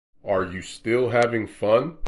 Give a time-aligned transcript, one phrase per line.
[0.25, 1.97] Are You Still Having Fun?